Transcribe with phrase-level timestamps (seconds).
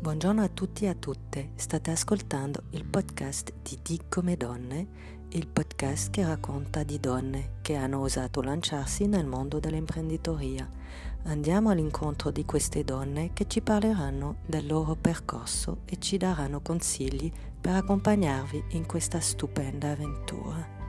[0.00, 4.86] Buongiorno a tutti e a tutte, state ascoltando il podcast di Di come donne,
[5.28, 10.68] il podcast che racconta di donne che hanno osato lanciarsi nel mondo dell'imprenditoria.
[11.24, 17.30] Andiamo all'incontro di queste donne che ci parleranno del loro percorso e ci daranno consigli
[17.60, 20.79] per accompagnarvi in questa stupenda avventura.